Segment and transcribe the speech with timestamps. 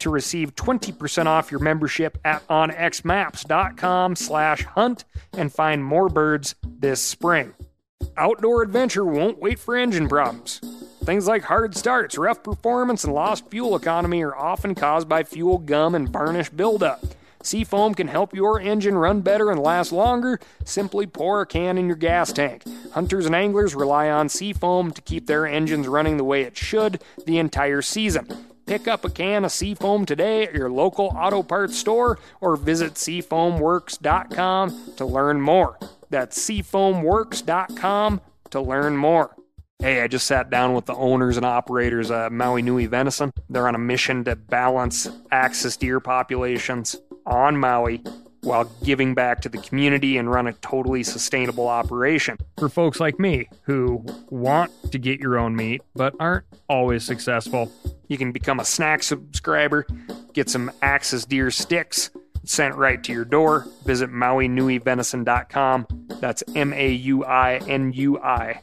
[0.00, 7.00] to receive 20% off your membership at onxmaps.com slash hunt and find more birds this
[7.00, 7.54] spring.
[8.16, 10.60] Outdoor adventure won't wait for engine problems.
[11.04, 15.58] Things like hard starts, rough performance, and lost fuel economy are often caused by fuel
[15.58, 17.02] gum and varnish buildup.
[17.42, 20.40] Seafoam can help your engine run better and last longer.
[20.64, 22.64] Simply pour a can in your gas tank.
[22.92, 27.02] Hunters and anglers rely on Seafoam to keep their engines running the way it should
[27.26, 28.26] the entire season.
[28.68, 32.94] Pick up a can of Seafoam today at your local auto parts store or visit
[32.94, 35.78] seafoamworks.com to learn more.
[36.10, 39.34] That's seafoamworks.com to learn more.
[39.78, 43.32] Hey, I just sat down with the owners and operators of Maui Nui Venison.
[43.48, 46.94] They're on a mission to balance axis deer populations
[47.24, 48.02] on Maui
[48.42, 52.36] while giving back to the community and run a totally sustainable operation.
[52.58, 57.72] For folks like me who want to get your own meat but aren't always successful,
[58.08, 59.86] you can become a snack subscriber,
[60.32, 62.10] get some Axis Deer sticks
[62.44, 63.66] sent right to your door.
[63.84, 65.86] Visit MauiNuiVenison.com.
[66.20, 68.62] That's M A U I N U I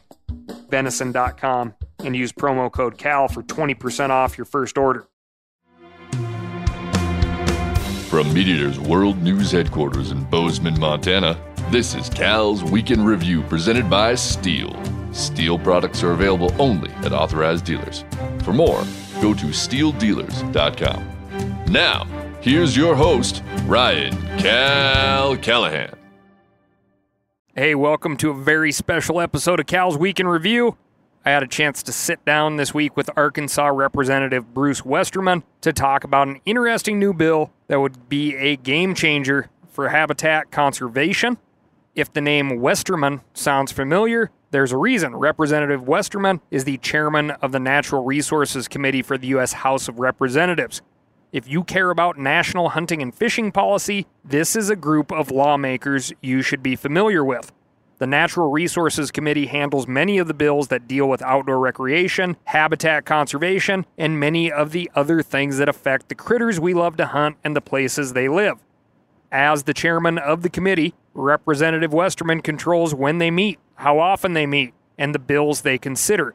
[0.68, 5.06] venison.com and use promo code CAL for 20% off your first order.
[8.10, 11.38] From MeatEater's World News Headquarters in Bozeman, Montana,
[11.70, 14.74] this is Cal's Week in Review presented by Stihl.
[15.10, 18.04] Stihl products are available only at authorized dealers.
[18.44, 18.84] For more,
[19.20, 21.12] go to stihldealers.com.
[21.68, 22.04] Now,
[22.40, 25.94] here's your host, Ryan Cal Callahan.
[27.54, 30.76] Hey, welcome to a very special episode of Cal's Week in Review.
[31.24, 35.72] I had a chance to sit down this week with Arkansas Representative Bruce Westerman to
[35.72, 41.38] talk about an interesting new bill that would be a game changer for habitat conservation.
[41.94, 45.14] If the name Westerman sounds familiar, there's a reason.
[45.14, 49.52] Representative Westerman is the chairman of the Natural Resources Committee for the U.S.
[49.52, 50.80] House of Representatives.
[51.30, 56.10] If you care about national hunting and fishing policy, this is a group of lawmakers
[56.22, 57.52] you should be familiar with.
[57.98, 63.04] The Natural Resources Committee handles many of the bills that deal with outdoor recreation, habitat
[63.04, 67.36] conservation, and many of the other things that affect the critters we love to hunt
[67.44, 68.56] and the places they live.
[69.30, 74.44] As the chairman of the committee, Representative Westerman controls when they meet, how often they
[74.44, 76.34] meet, and the bills they consider.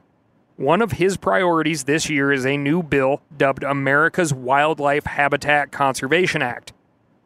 [0.55, 6.41] One of his priorities this year is a new bill dubbed America's Wildlife Habitat Conservation
[6.41, 6.73] Act.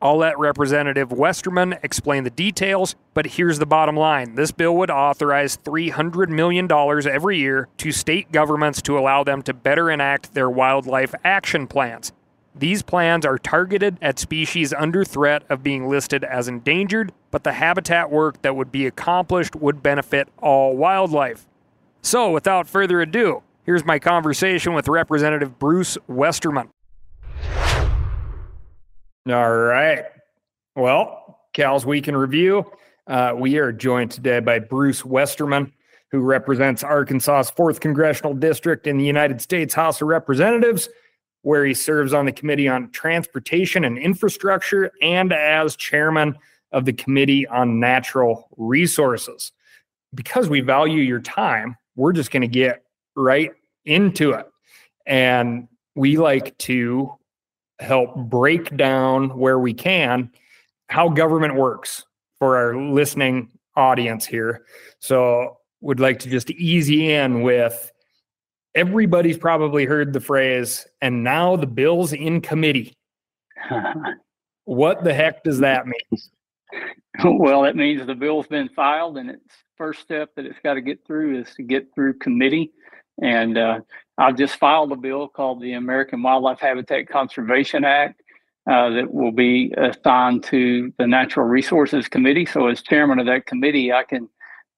[0.01, 4.35] I'll let Representative Westerman explain the details, but here's the bottom line.
[4.35, 9.53] This bill would authorize $300 million every year to state governments to allow them to
[9.53, 12.11] better enact their wildlife action plans.
[12.57, 17.51] These plans are targeted at species under threat of being listed as endangered, but the
[17.51, 21.47] habitat work that would be accomplished would benefit all wildlife.
[22.01, 26.69] So, without further ado, here's my conversation with Representative Bruce Westerman.
[29.27, 30.05] All right.
[30.77, 32.71] Well, Cal's Week in Review.
[33.05, 35.73] Uh, we are joined today by Bruce Westerman,
[36.11, 40.87] who represents Arkansas's 4th Congressional District in the United States House of Representatives,
[41.45, 46.35] where he serves on the Committee on Transportation and Infrastructure and as chairman
[46.71, 49.51] of the Committee on Natural Resources.
[50.15, 52.83] Because we value your time, we're just going to get
[53.15, 53.51] right
[53.85, 54.47] into it.
[55.05, 57.13] And we like to
[57.77, 60.31] help break down where we can
[60.87, 62.05] how government works
[62.39, 64.65] for our listening audience here.
[64.99, 67.91] So, would like to just ease in with
[68.75, 72.93] everybody's probably heard the phrase, and now the bill's in committee.
[74.65, 76.21] what the heck does that mean?
[77.23, 80.81] Well, it means the bill's been filed, and its first step that it's got to
[80.81, 82.71] get through is to get through committee.
[83.21, 83.79] And uh,
[84.17, 88.21] I've just filed a bill called the American Wildlife Habitat Conservation Act
[88.69, 92.45] uh, that will be assigned to the Natural Resources Committee.
[92.45, 94.27] So, as chairman of that committee, I can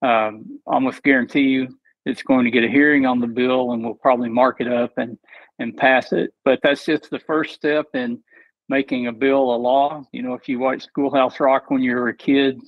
[0.02, 1.76] um, almost guarantee you
[2.08, 4.92] it's going to get a hearing on the bill and we'll probably mark it up
[4.96, 5.18] and,
[5.58, 6.32] and pass it.
[6.44, 8.22] But that's just the first step in
[8.68, 10.04] making a bill a law.
[10.12, 12.60] You know, if you watch Schoolhouse Rock when you were a kid,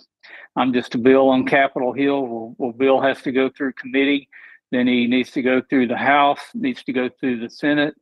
[0.57, 2.27] I'm just a bill on Capitol Hill.
[2.27, 4.29] Well, well, bill has to go through committee
[4.71, 7.95] then he needs to go through the House, needs to go through the Senate,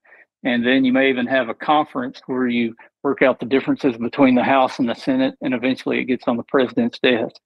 [0.44, 4.34] And then you may even have a conference where you work out the differences between
[4.34, 7.36] the House and the Senate, and eventually it gets on the president's desk.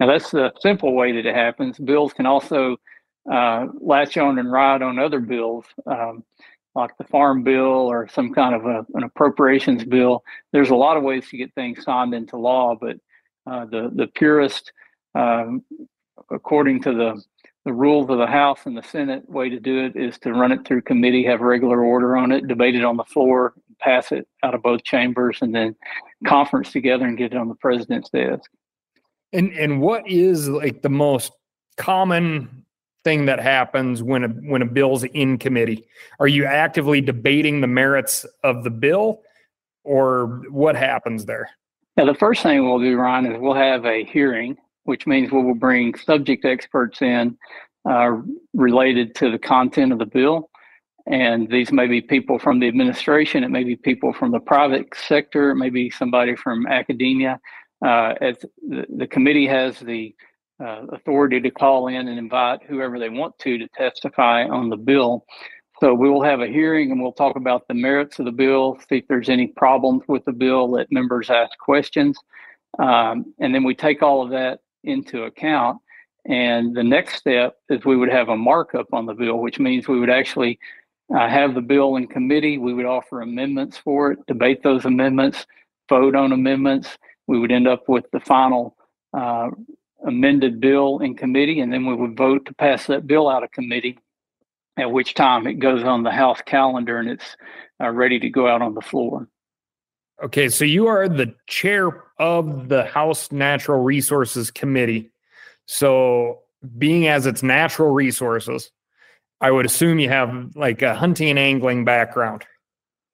[0.00, 1.78] Now, that's the simple way that it happens.
[1.78, 2.78] Bills can also
[3.30, 6.24] uh, latch on and ride on other bills, um,
[6.74, 10.22] like the Farm Bill or some kind of a, an appropriations bill.
[10.52, 12.96] There's a lot of ways to get things signed into law, but
[13.46, 14.72] uh, the the purest,
[15.14, 15.62] um,
[16.30, 17.22] according to the
[17.64, 20.50] the rules of the House and the Senate, way to do it is to run
[20.50, 24.26] it through committee, have regular order on it, debate it on the floor, pass it
[24.42, 25.76] out of both chambers, and then
[26.26, 28.50] conference together and get it on the president's desk.
[29.32, 31.32] And and what is like the most
[31.76, 32.64] common
[33.04, 35.86] thing that happens when a when a bill's in committee?
[36.18, 39.20] Are you actively debating the merits of the bill,
[39.84, 41.50] or what happens there?
[41.96, 45.42] Now, the first thing we'll do, Ryan, is we'll have a hearing, which means we
[45.42, 47.36] will bring subject experts in
[47.88, 48.12] uh,
[48.54, 50.50] related to the content of the bill.
[51.06, 54.94] And these may be people from the administration, it may be people from the private
[54.94, 57.40] sector, it may be somebody from academia.
[57.84, 58.36] Uh, as
[58.68, 60.14] the, the committee has the
[60.60, 64.76] uh, authority to call in and invite whoever they want to to testify on the
[64.76, 65.24] bill.
[65.80, 68.78] So we will have a hearing and we'll talk about the merits of the bill,
[68.88, 72.18] see if there's any problems with the bill, let members ask questions.
[72.78, 75.78] Um, and then we take all of that into account.
[76.26, 79.88] And the next step is we would have a markup on the bill, which means
[79.88, 80.58] we would actually
[81.14, 82.58] uh, have the bill in committee.
[82.58, 85.46] We would offer amendments for it, debate those amendments,
[85.88, 86.98] vote on amendments.
[87.26, 88.76] We would end up with the final
[89.16, 89.48] uh,
[90.04, 93.50] amended bill in committee, and then we would vote to pass that bill out of
[93.52, 93.98] committee,
[94.78, 97.36] at which time it goes on the House calendar and it's
[97.80, 99.28] uh, ready to go out on the floor.
[100.22, 105.10] Okay, so you are the chair of the House Natural Resources Committee.
[105.66, 106.40] So,
[106.76, 108.70] being as it's natural resources,
[109.40, 112.44] I would assume you have like a hunting and angling background.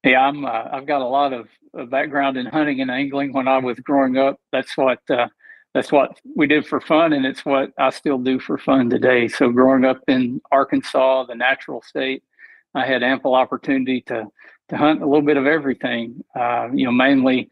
[0.03, 0.45] Yeah, I'm.
[0.45, 1.49] Uh, I've got a lot of
[1.91, 3.33] background in hunting and angling.
[3.33, 5.29] When I was growing up, that's what uh,
[5.77, 9.29] that's what we did for fun, and it's what I still do for fun today.
[9.29, 12.23] So, growing up in Arkansas, the natural state,
[12.75, 14.25] I had ample opportunity to
[14.71, 16.25] to hunt a little bit of everything.
[16.35, 17.51] Uh, you know, mainly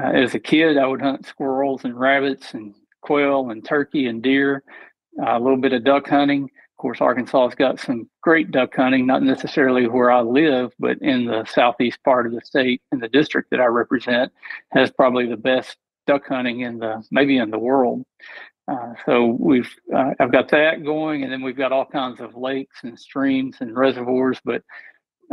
[0.00, 4.22] uh, as a kid, I would hunt squirrels and rabbits and quail and turkey and
[4.22, 4.62] deer.
[5.20, 6.44] Uh, a little bit of duck hunting.
[6.44, 10.98] Of course, Arkansas has got some great duck hunting, not necessarily where I live, but
[11.02, 14.30] in the southeast part of the state, and the district that I represent,
[14.70, 15.76] has probably the best
[16.06, 18.04] duck hunting in the maybe in the world.
[18.66, 22.34] Uh, so we've uh, I've got that going, and then we've got all kinds of
[22.34, 24.40] lakes and streams and reservoirs.
[24.44, 24.62] But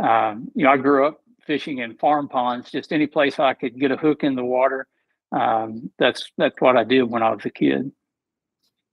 [0.02, 3.78] um, you know, I grew up fishing in farm ponds, just any place I could
[3.78, 4.86] get a hook in the water.
[5.32, 7.90] Um, that's that's what I did when I was a kid.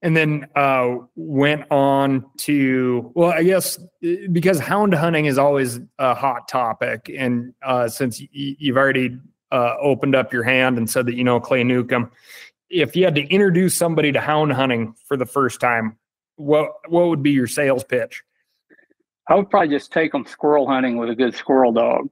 [0.01, 3.77] And then uh, went on to well, I guess
[4.31, 9.17] because hound hunting is always a hot topic, and uh, since y- you've already
[9.51, 12.11] uh, opened up your hand and said that you know Clay Newcomb.
[12.69, 15.97] If you had to introduce somebody to hound hunting for the first time,
[16.35, 18.23] what what would be your sales pitch?
[19.27, 22.09] I would probably just take them squirrel hunting with a good squirrel dog.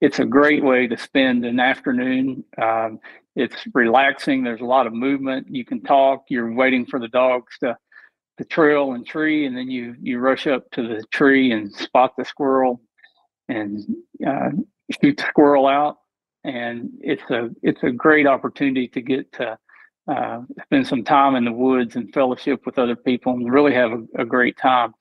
[0.00, 2.44] It's a great way to spend an afternoon.
[2.60, 2.98] Um,
[3.36, 4.42] it's relaxing.
[4.42, 5.46] There's a lot of movement.
[5.48, 6.24] You can talk.
[6.28, 7.76] You're waiting for the dogs to
[8.38, 12.12] to trail and tree, and then you you rush up to the tree and spot
[12.16, 12.80] the squirrel
[13.48, 13.80] and
[14.26, 14.50] uh,
[15.00, 15.96] shoot the squirrel out
[16.46, 19.58] and it's a it's a great opportunity to get to
[20.08, 23.90] uh, spend some time in the woods and fellowship with other people and really have
[23.90, 24.94] a, a great time.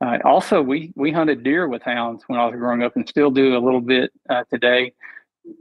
[0.00, 3.30] Uh, also, we we hunted deer with hounds when I was growing up and still
[3.30, 4.92] do a little bit uh, today.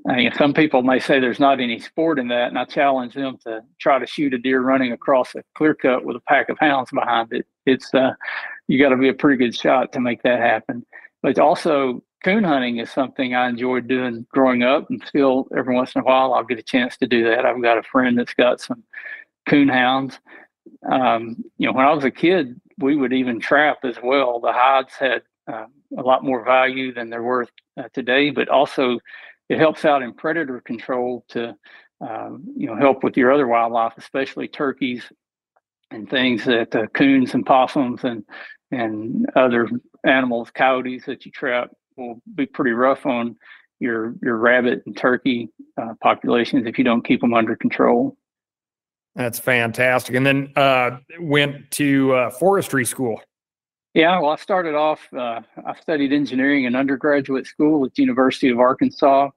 [0.07, 3.39] Uh, some people may say there's not any sport in that, and I challenge them
[3.45, 6.59] to try to shoot a deer running across a clear cut with a pack of
[6.59, 7.47] hounds behind it.
[7.65, 8.11] It's uh,
[8.67, 10.85] you got to be a pretty good shot to make that happen.
[11.23, 15.95] But also, coon hunting is something I enjoyed doing growing up, and still every once
[15.95, 17.45] in a while I'll get a chance to do that.
[17.45, 18.83] I've got a friend that's got some
[19.47, 20.19] coon hounds.
[20.89, 24.39] Um, you know, when I was a kid, we would even trap as well.
[24.39, 25.65] The hides had uh,
[25.97, 28.99] a lot more value than they're worth uh, today, but also
[29.49, 31.55] it helps out in predator control to
[32.01, 35.03] um, you know help with your other wildlife, especially turkeys
[35.89, 38.23] and things that uh, coons and possums and
[38.71, 39.67] and other
[40.05, 43.35] animals, coyotes that you trap will be pretty rough on
[43.79, 45.49] your your rabbit and turkey
[45.81, 48.15] uh, populations if you don't keep them under control.
[49.15, 50.15] That's fantastic.
[50.15, 53.21] And then uh, went to uh, forestry school.
[53.93, 55.01] Yeah, well, I started off.
[55.13, 59.29] Uh, I studied engineering in undergraduate school at the University of Arkansas,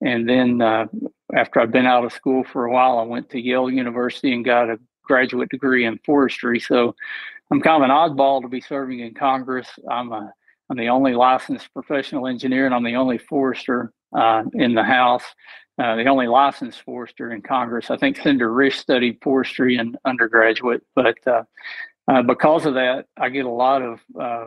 [0.00, 0.86] and then uh,
[1.34, 4.44] after I'd been out of school for a while, I went to Yale University and
[4.44, 6.58] got a graduate degree in forestry.
[6.58, 6.96] So
[7.52, 9.68] I'm kind of an oddball to be serving in Congress.
[9.88, 10.32] I'm a
[10.72, 15.22] I'm the only licensed professional engineer, and I'm the only forester uh, in the House,
[15.78, 17.90] uh, the only licensed forester in Congress.
[17.90, 21.42] I think Senator Risch studied forestry in undergraduate, but uh,
[22.08, 24.46] uh, because of that, I get a lot of uh,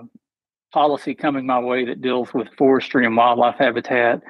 [0.74, 4.24] policy coming my way that deals with forestry and wildlife habitat.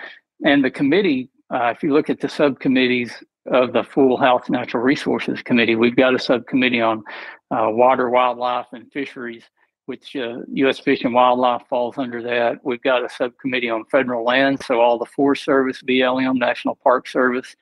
[0.43, 5.41] And the committee, if you look at the subcommittees of the full House Natural Resources
[5.41, 7.05] Committee, we've got a subcommittee on
[7.51, 9.45] water, wildlife, and fisheries
[9.85, 10.79] which uh, U.S.
[10.79, 12.59] Fish and Wildlife falls under that.
[12.63, 17.07] We've got a subcommittee on federal land, so all the Forest Service, BLM, National Park
[17.07, 17.55] Service,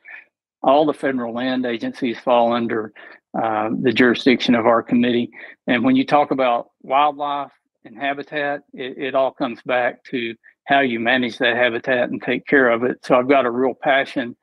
[0.61, 2.93] all the federal land agencies fall under
[3.41, 5.29] uh, the jurisdiction of our committee.
[5.67, 7.51] And when you talk about wildlife
[7.83, 12.47] and habitat, it, it all comes back to how you manage that habitat and take
[12.47, 13.03] care of it.
[13.03, 14.35] So I've got a real passion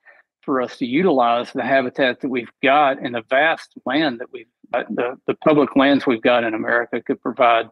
[0.43, 4.47] for us to utilize the habitat that we've got and the vast land that we've
[4.73, 7.67] the, the public lands we've got in America could provide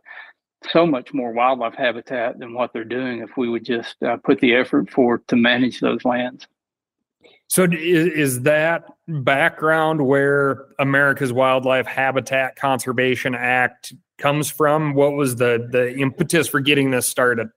[0.71, 4.41] so much more wildlife habitat than what they're doing if we would just uh, put
[4.41, 6.47] the effort forward to manage those lands.
[7.47, 14.95] So, is, is that background where America's Wildlife Habitat Conservation Act comes from?
[14.95, 17.49] What was the the impetus for getting this started?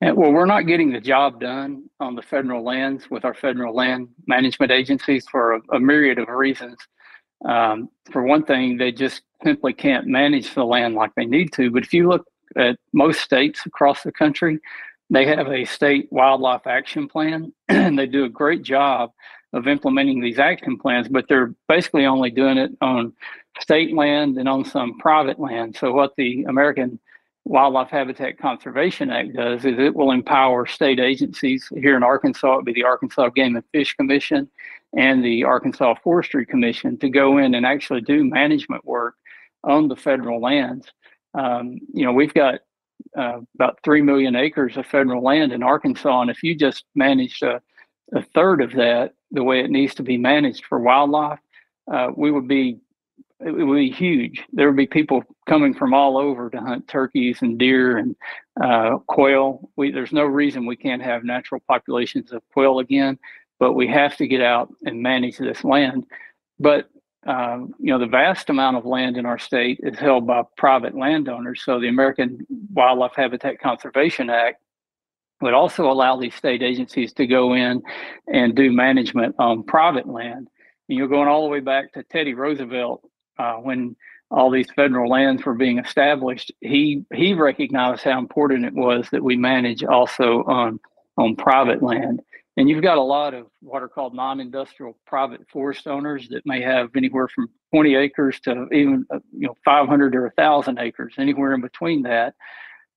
[0.00, 3.74] And, well, we're not getting the job done on the federal lands with our federal
[3.74, 6.76] land management agencies for a, a myriad of reasons.
[7.44, 11.70] Um, for one thing, they just simply can't manage the land like they need to.
[11.70, 12.26] But if you look
[12.56, 14.58] at most states across the country,
[15.10, 19.12] they have a state wildlife action plan, and they do a great job
[19.52, 23.12] of implementing these action plans, but they're basically only doing it on
[23.60, 25.76] state land and on some private land.
[25.76, 26.98] So, what the American
[27.48, 32.66] Wildlife Habitat Conservation Act does is it will empower state agencies here in Arkansas, it'd
[32.66, 34.48] be the Arkansas Game and Fish Commission
[34.96, 39.14] and the Arkansas Forestry Commission to go in and actually do management work
[39.64, 40.92] on the federal lands.
[41.34, 42.60] Um, you know, we've got
[43.16, 47.42] uh, about 3 million acres of federal land in Arkansas, and if you just managed
[47.42, 47.62] a,
[48.14, 51.38] a third of that the way it needs to be managed for wildlife,
[51.90, 52.78] uh, we would be
[53.40, 54.42] it would be huge.
[54.52, 58.16] There would be people coming from all over to hunt turkeys and deer and
[58.60, 59.70] uh, quail.
[59.76, 63.18] We, there's no reason we can't have natural populations of quail again,
[63.60, 66.04] but we have to get out and manage this land.
[66.58, 66.88] But
[67.26, 70.96] um, you know, the vast amount of land in our state is held by private
[70.96, 71.62] landowners.
[71.64, 74.62] So the American Wildlife Habitat Conservation Act
[75.40, 77.82] would also allow these state agencies to go in
[78.32, 80.48] and do management on private land.
[80.88, 83.07] And you're going all the way back to Teddy Roosevelt
[83.38, 83.96] uh, when
[84.30, 89.24] all these federal lands were being established, he he recognized how important it was that
[89.24, 90.78] we manage also on
[91.16, 92.20] on private land.
[92.56, 96.60] And you've got a lot of what are called non-industrial private forest owners that may
[96.60, 101.52] have anywhere from 20 acres to even uh, you know 500 or 1,000 acres, anywhere
[101.54, 102.34] in between that.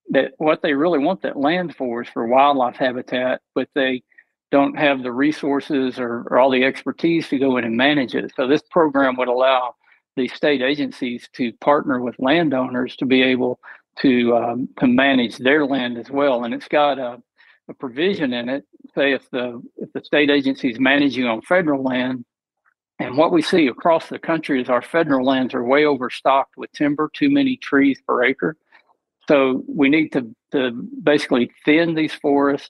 [0.09, 4.03] That what they really want that land for is for wildlife habitat, but they
[4.51, 8.33] don't have the resources or, or all the expertise to go in and manage it.
[8.35, 9.75] So this program would allow
[10.15, 13.59] the state agencies to partner with landowners to be able
[13.99, 16.43] to um, to manage their land as well.
[16.43, 17.21] And it's got a,
[17.69, 18.65] a provision in it.
[18.95, 22.25] Say if the if the state agency is managing on federal land,
[22.99, 26.71] and what we see across the country is our federal lands are way overstocked with
[26.71, 28.57] timber, too many trees per acre.
[29.27, 30.71] So we need to, to
[31.03, 32.69] basically thin these forests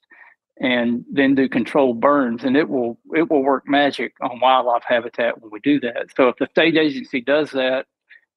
[0.61, 5.41] and then do controlled burns and it will it will work magic on wildlife habitat
[5.41, 6.05] when we do that.
[6.15, 7.87] So if the state agency does that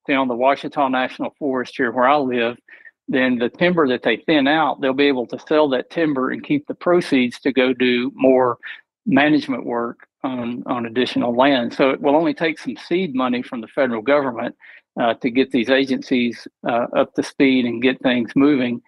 [0.07, 2.57] say on the Ouachita National Forest here where I live
[3.09, 6.43] then the timber that they thin out they'll be able to sell that timber and
[6.43, 8.57] keep the proceeds to go do more
[9.04, 11.75] management work on on additional land.
[11.75, 14.57] So it will only take some seed money from the federal government
[14.99, 18.81] uh, to get these agencies uh, up to speed and get things moving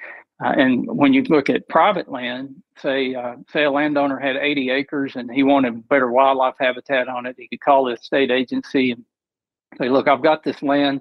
[0.45, 4.71] uh, and when you look at private land, say uh, say a landowner had 80
[4.71, 8.90] acres and he wanted better wildlife habitat on it, he could call the state agency
[8.90, 9.02] and
[9.78, 11.00] say, "Look, I've got this land.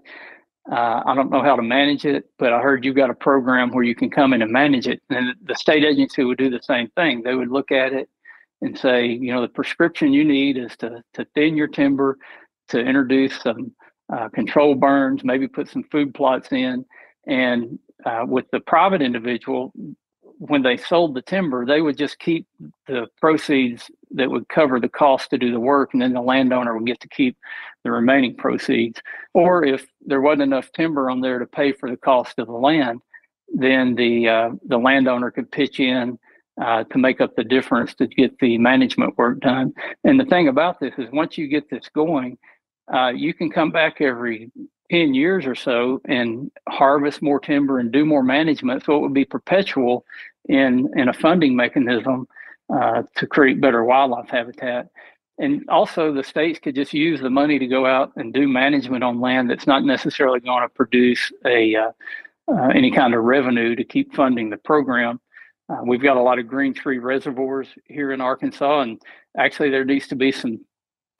[0.72, 3.72] Uh, I don't know how to manage it, but I heard you've got a program
[3.72, 6.62] where you can come in and manage it." And the state agency would do the
[6.64, 7.22] same thing.
[7.22, 8.10] They would look at it
[8.62, 12.18] and say, "You know, the prescription you need is to to thin your timber,
[12.70, 13.76] to introduce some
[14.14, 16.86] uh, control burns, maybe put some food plots in."
[17.28, 19.74] And uh, with the private individual,
[20.38, 22.46] when they sold the timber, they would just keep
[22.88, 26.76] the proceeds that would cover the cost to do the work, and then the landowner
[26.76, 27.38] would get to keep
[27.84, 29.02] the remaining proceeds.
[29.34, 32.54] Or if there wasn't enough timber on there to pay for the cost of the
[32.54, 33.00] land,
[33.54, 36.20] then the uh, the landowner could pitch in
[36.62, 39.74] uh, to make up the difference to get the management work done.
[40.04, 42.38] And the thing about this is, once you get this going,
[42.94, 44.52] uh, you can come back every
[44.92, 49.14] 10 years or so and harvest more timber and do more management so it would
[49.14, 50.06] be perpetual
[50.48, 52.28] in, in a funding mechanism
[52.74, 54.90] uh, to create better wildlife habitat.
[55.38, 59.04] And also, the states could just use the money to go out and do management
[59.04, 61.92] on land that's not necessarily going to produce a uh,
[62.48, 65.20] uh, any kind of revenue to keep funding the program.
[65.68, 69.02] Uh, we've got a lot of green tree reservoirs here in Arkansas, and
[69.38, 70.64] actually, there needs to be some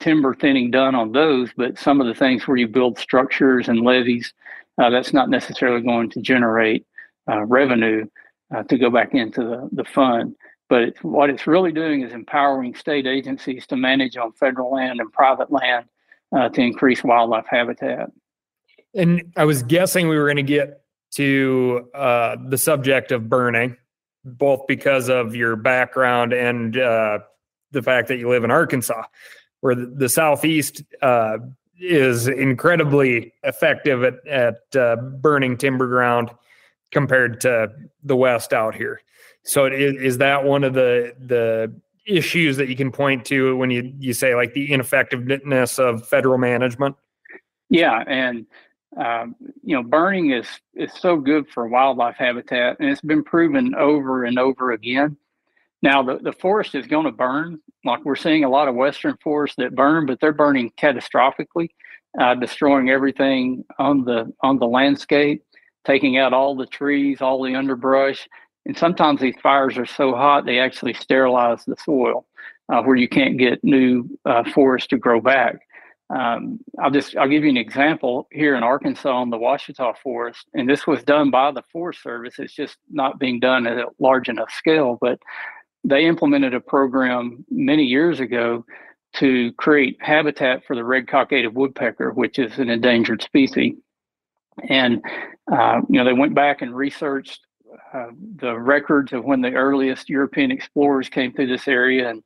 [0.00, 1.50] timber thinning done on those.
[1.56, 4.32] But some of the things where you build structures and levees,
[4.80, 6.86] uh, that's not necessarily going to generate
[7.30, 8.06] uh, revenue
[8.54, 10.36] uh, to go back into the, the fund.
[10.68, 15.00] But it's, what it's really doing is empowering state agencies to manage on federal land
[15.00, 15.86] and private land
[16.36, 18.10] uh, to increase wildlife habitat.
[18.94, 20.80] And I was guessing we were going to get
[21.12, 23.76] to uh, the subject of burning,
[24.24, 27.20] both because of your background and uh,
[27.70, 29.02] the fact that you live in Arkansas,
[29.66, 31.38] where the, the Southeast uh,
[31.80, 36.30] is incredibly effective at, at uh, burning timber ground
[36.92, 37.72] compared to
[38.04, 39.00] the West out here.
[39.42, 41.74] So is, is that one of the the
[42.06, 46.38] issues that you can point to when you you say like the ineffectiveness of federal
[46.38, 46.94] management?
[47.68, 48.46] Yeah, and
[48.96, 53.74] um, you know, burning is is so good for wildlife habitat, and it's been proven
[53.74, 55.16] over and over again.
[55.82, 57.60] Now, the, the forest is going to burn.
[57.84, 61.68] Like we're seeing a lot of western forests that burn, but they're burning catastrophically,
[62.18, 65.44] uh, destroying everything on the on the landscape,
[65.86, 68.26] taking out all the trees, all the underbrush,
[68.64, 72.26] and sometimes these fires are so hot they actually sterilize the soil,
[72.72, 75.56] uh, where you can't get new uh, forest to grow back.
[76.08, 80.46] Um, I'll just I'll give you an example here in Arkansas on the Ouachita Forest,
[80.54, 82.38] and this was done by the Forest Service.
[82.38, 85.18] It's just not being done at a large enough scale, but
[85.86, 88.64] they implemented a program many years ago
[89.14, 93.76] to create habitat for the red cockaded woodpecker, which is an endangered species.
[94.68, 95.02] And
[95.50, 97.40] uh, you know they went back and researched
[97.94, 102.10] uh, the records of when the earliest European explorers came through this area.
[102.10, 102.22] And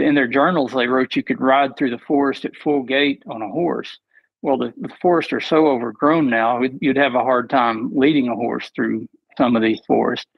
[0.00, 3.42] in their journals, they wrote you could ride through the forest at full gait on
[3.42, 3.98] a horse.
[4.42, 8.34] Well, the, the forests are so overgrown now, you'd have a hard time leading a
[8.34, 9.08] horse through
[9.38, 10.30] some of these forests.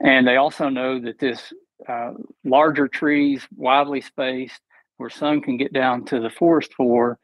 [0.00, 1.52] And they also know that this
[1.86, 2.12] uh,
[2.44, 4.60] larger trees, widely spaced,
[4.96, 7.18] where sun can get down to the forest floor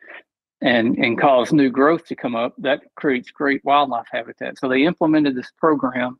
[0.60, 4.58] and, and cause new growth to come up, that creates great wildlife habitat.
[4.58, 6.18] So they implemented this program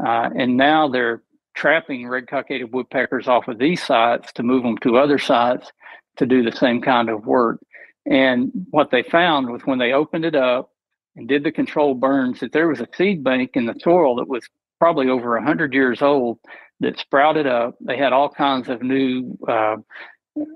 [0.00, 1.22] uh, and now they're
[1.54, 5.70] trapping red cockaded woodpeckers off of these sites to move them to other sites
[6.16, 7.60] to do the same kind of work.
[8.06, 10.70] And what they found was when they opened it up
[11.14, 14.28] and did the controlled burns, that there was a seed bank in the soil that
[14.28, 16.38] was probably over 100 years old
[16.82, 17.76] that sprouted up.
[17.80, 19.76] They had all kinds of new uh,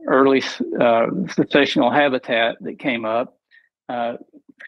[0.07, 3.39] early uh, successional habitat that came up.
[3.89, 4.15] Uh,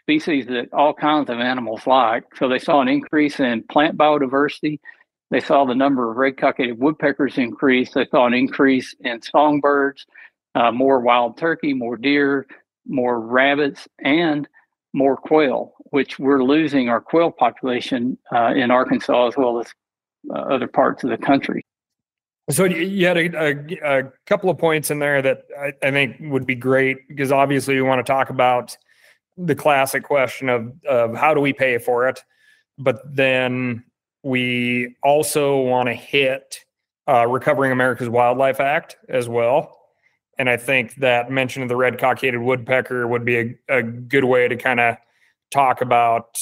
[0.01, 2.23] species that all kinds of animals like.
[2.35, 4.79] So they saw an increase in plant biodiversity.
[5.31, 7.93] They saw the number of red cockaded woodpeckers increase.
[7.93, 10.05] They saw an increase in songbirds,
[10.55, 12.47] uh, more wild turkey, more deer,
[12.87, 14.47] more rabbits, and
[14.93, 19.67] more quail, which we're losing our quail population uh, in Arkansas as well as
[20.33, 21.65] other parts of the country.
[22.49, 26.17] So you had a, a, a couple of points in there that I, I, think
[26.19, 28.75] would be great because obviously we want to talk about
[29.37, 32.23] the classic question of, of how do we pay for it?
[32.79, 33.83] But then
[34.23, 36.65] we also want to hit
[37.07, 39.77] uh, Recovering America's Wildlife Act as well.
[40.39, 44.23] And I think that mention of the red cockaded woodpecker would be a, a good
[44.23, 44.95] way to kind of
[45.51, 46.35] talk about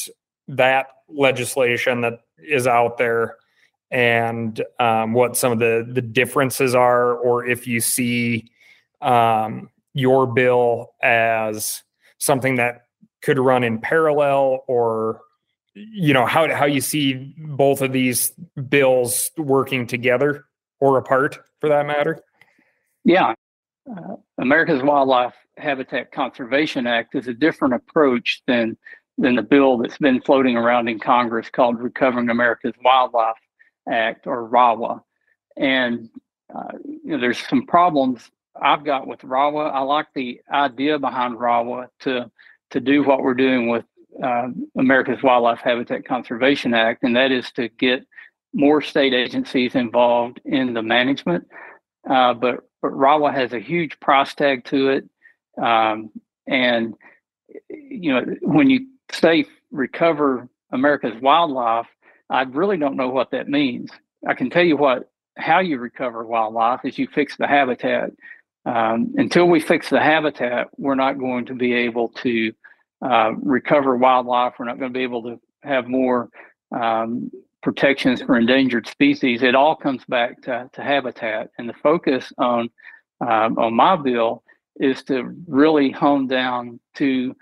[0.48, 3.36] that legislation that is out there
[3.92, 8.50] and um, what some of the, the differences are, or if you see
[9.02, 11.84] um, your bill as
[12.18, 12.84] something that
[13.22, 15.22] could run in parallel or
[15.74, 18.32] you know how how you see both of these
[18.70, 20.46] bills working together
[20.80, 22.20] or apart for that matter?
[23.04, 23.34] Yeah.
[23.90, 28.76] Uh, america's wildlife habitat conservation act is a different approach than
[29.18, 33.38] than the bill that's been floating around in congress called recovering america's wildlife
[33.92, 35.02] act or rawa
[35.58, 36.10] and
[36.56, 38.30] uh, you know, there's some problems
[38.62, 42.30] i've got with rawa i like the idea behind rawa to
[42.70, 43.86] to do what we're doing with
[44.24, 44.48] uh,
[44.78, 48.06] America's Wildlife Habitat Conservation Act, and that is to get
[48.54, 51.48] more state agencies involved in the management.
[52.10, 55.10] Uh, but, but RAWA has a huge price tag to it.
[55.62, 56.10] Um,
[56.48, 56.94] and,
[57.70, 61.88] you know, when you say recover America's wildlife,
[62.30, 63.92] I really don't know what that means.
[64.28, 68.12] I can tell you what how you recover wildlife is you fix the habitat.
[68.66, 72.52] Um, until we fix the habitat, we're not going to be able to
[73.02, 74.56] uh, recover wildlife.
[74.58, 76.30] We're not going to be able to have more
[76.76, 77.32] um,
[77.64, 79.44] protections for endangered species.
[79.44, 82.70] It all comes back to, to habitat, and the focus on
[83.22, 84.44] um, on my bill
[84.80, 87.36] is to really hone down to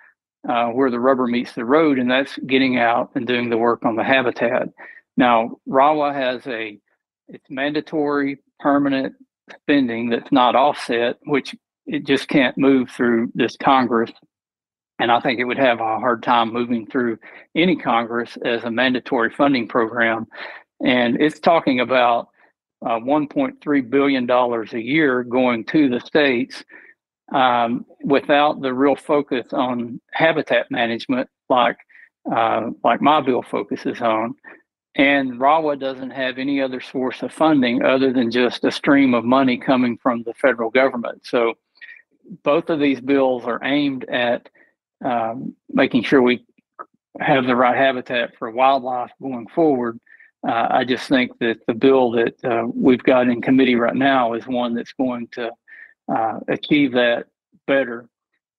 [0.47, 3.83] uh, where the rubber meets the road, and that's getting out and doing the work
[3.85, 4.69] on the habitat.
[5.17, 6.79] Now, RAWA has a
[7.27, 9.15] it's mandatory permanent
[9.61, 11.55] spending that's not offset, which
[11.85, 14.11] it just can't move through this Congress.
[14.99, 17.17] And I think it would have a hard time moving through
[17.55, 20.25] any Congress as a mandatory funding program.
[20.83, 22.29] And it's talking about
[22.85, 26.63] uh, $1.3 billion a year going to the states
[27.33, 31.77] um, without the real focus on habitat management, like
[32.31, 34.35] uh, like my bill focuses on.
[34.97, 39.25] And RAWA doesn't have any other source of funding other than just a stream of
[39.25, 41.25] money coming from the federal government.
[41.25, 41.55] So
[42.43, 44.47] both of these bills are aimed at
[45.03, 46.45] um, making sure we
[47.19, 49.99] have the right habitat for wildlife going forward.
[50.47, 54.33] Uh, I just think that the bill that uh, we've got in committee right now
[54.33, 55.51] is one that's going to
[56.07, 57.25] uh, achieve that
[57.67, 58.07] better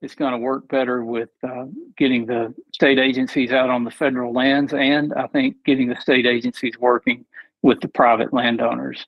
[0.03, 1.65] it's going to work better with uh,
[1.97, 6.27] getting the state agencies out on the federal lands and I think getting the state
[6.27, 7.25] agencies working
[7.63, 9.07] with the private landowners.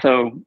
[0.00, 0.40] So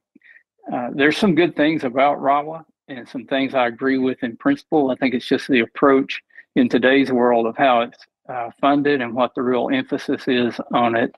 [0.72, 4.90] uh, there's some good things about RAWA and some things I agree with in principle.
[4.90, 6.22] I think it's just the approach
[6.54, 7.98] in today's world of how it's
[8.28, 11.14] uh, funded and what the real emphasis is on it.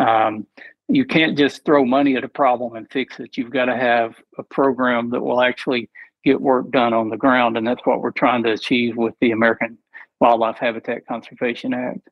[0.00, 0.46] Um,
[0.88, 3.36] you can't just throw money at a problem and fix it.
[3.36, 5.88] You've got to have a program that will actually
[6.24, 9.30] get work done on the ground, and that's what we're trying to achieve with the
[9.30, 9.78] American
[10.20, 12.08] Wildlife Habitat Conservation Act.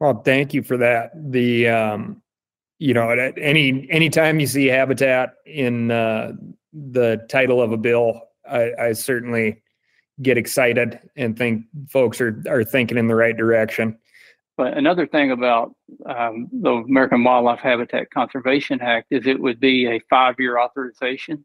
[0.00, 1.10] Well, thank you for that.
[1.14, 2.22] The um,
[2.78, 6.32] you know, at any anytime you see habitat in uh,
[6.72, 9.60] the title of a bill, I, I certainly
[10.22, 13.98] get excited and think folks are are thinking in the right direction.
[14.58, 15.72] But another thing about
[16.04, 21.44] um, the American Wildlife Habitat Conservation Act is it would be a five year authorization.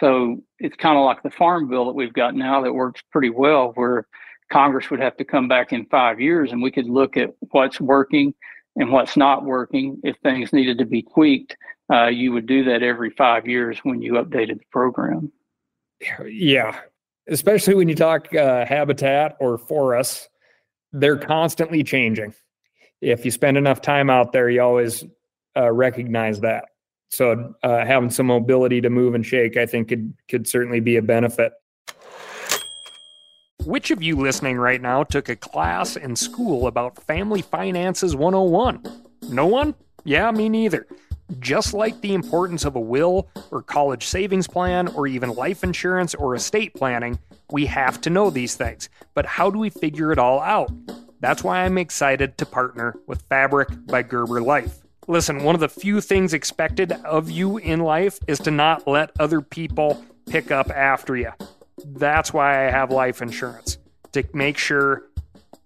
[0.00, 3.30] So it's kind of like the farm bill that we've got now that works pretty
[3.30, 4.04] well, where
[4.52, 7.80] Congress would have to come back in five years and we could look at what's
[7.80, 8.34] working
[8.74, 10.00] and what's not working.
[10.02, 11.56] If things needed to be tweaked,
[11.92, 15.30] uh, you would do that every five years when you updated the program.
[16.26, 16.80] Yeah,
[17.28, 20.28] especially when you talk uh, habitat or forests,
[20.92, 22.34] they're constantly changing.
[23.00, 25.04] If you spend enough time out there, you always
[25.56, 26.66] uh, recognize that.
[27.10, 30.96] So uh, having some mobility to move and shake, I think could could certainly be
[30.96, 31.52] a benefit.
[33.64, 38.82] Which of you listening right now took a class in school about Family Finances 101?
[39.28, 39.74] No one?
[40.04, 40.86] Yeah, me neither.
[41.40, 46.14] Just like the importance of a will or college savings plan or even life insurance
[46.14, 47.18] or estate planning,
[47.52, 48.88] we have to know these things.
[49.14, 50.70] But how do we figure it all out?
[51.20, 54.78] That's why I'm excited to partner with Fabric by Gerber Life.
[55.06, 59.10] Listen, one of the few things expected of you in life is to not let
[59.18, 61.32] other people pick up after you.
[61.84, 63.78] That's why I have life insurance
[64.12, 65.02] to make sure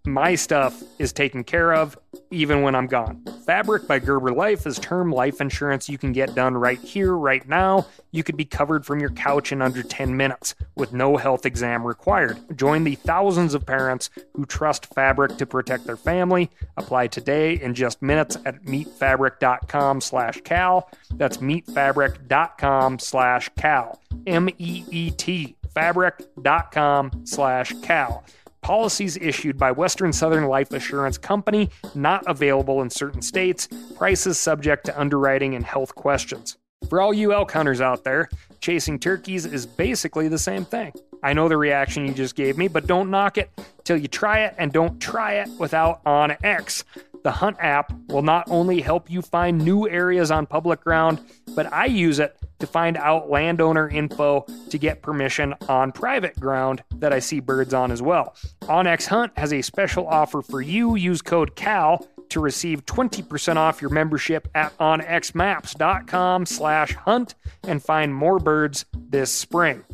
[0.07, 1.99] my stuff is taken care of
[2.31, 3.23] even when I'm gone.
[3.47, 7.47] Fabric by Gerber Life is term life insurance you can get done right here, right
[7.49, 7.87] now.
[8.11, 11.87] You could be covered from your couch in under 10 minutes with no health exam
[11.87, 12.39] required.
[12.57, 16.51] Join the thousands of parents who trust Fabric to protect their family.
[16.77, 20.91] Apply today in just minutes at meetfabric.com slash cal.
[21.13, 24.01] That's meetfabric.com slash cal.
[24.27, 28.25] M-E-E-T fabric.com slash cal.
[28.65, 34.87] Policies issued by Western Southern Life Assurance Company, not available in certain states, prices subject
[34.87, 36.57] to underwriting and health questions.
[36.89, 40.95] For all you elk hunters out there, chasing turkeys is basically the same thing.
[41.23, 43.51] I know the reaction you just gave me, but don't knock it
[43.85, 46.85] till you try it and don't try it without OnX.
[47.23, 51.21] The Hunt app will not only help you find new areas on public ground,
[51.55, 56.83] but I use it to find out landowner info to get permission on private ground
[56.97, 58.35] that I see birds on as well.
[58.63, 60.97] OnX Hunt has a special offer for you.
[60.97, 68.15] Use code CAL to receive 20% off your membership at onxmaps.com slash hunt and find
[68.15, 69.85] more birds this spring.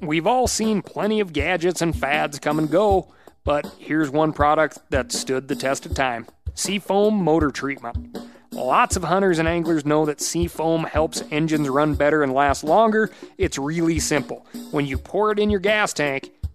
[0.00, 3.12] We've all seen plenty of gadgets and fads come and go,
[3.44, 6.26] but here's one product that stood the test of time.
[6.54, 8.16] Seafoam Motor Treatment.
[8.52, 13.10] Lots of hunters and anglers know that seafoam helps engines run better and last longer.
[13.38, 14.46] It's really simple.
[14.72, 16.30] When you pour it in your gas tank,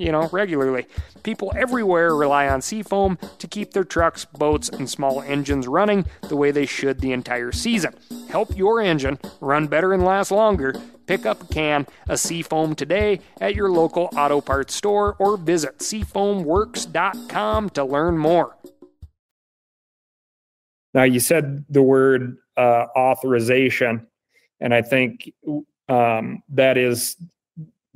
[0.00, 0.86] you know, regularly.
[1.22, 6.36] People everywhere rely on Seafoam to keep their trucks, boats, and small engines running the
[6.36, 7.94] way they should the entire season.
[8.28, 10.74] Help your engine run better and last longer.
[11.06, 15.78] Pick up a can of Seafoam today at your local auto parts store or visit
[15.78, 18.56] seafoamworks.com to learn more.
[20.94, 24.06] Now, you said the word uh, authorization,
[24.60, 25.32] and I think
[25.88, 27.16] um, that is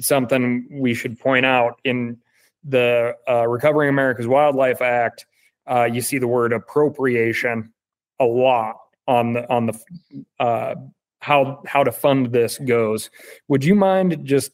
[0.00, 2.18] something we should point out in
[2.64, 5.26] the uh, Recovering America's Wildlife Act.
[5.70, 7.72] Uh, you see the word appropriation
[8.20, 8.76] a lot
[9.07, 10.74] on the on the uh,
[11.20, 13.11] how how to fund this goes.
[13.48, 14.52] Would you mind just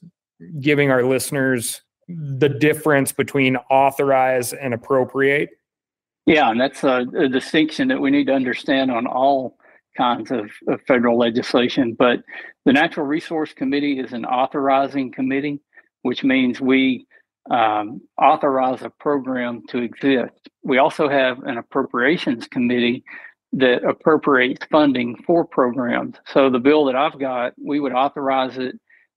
[0.61, 5.51] giving our listeners the difference between authorize and appropriate?
[6.27, 9.57] Yeah, and that's a, a distinction that we need to understand on all
[10.01, 11.95] kinds of, of, federal legislation.
[11.99, 12.21] But
[12.65, 15.61] the Natural Resource Committee is an authorizing committee,
[16.03, 17.07] which means we
[17.51, 20.49] um, authorize a program to exist.
[20.63, 23.05] We also have an appropriations committee
[23.53, 26.17] that appropriates funding for programs.
[26.33, 28.77] So the bill that I've got, we would authorize it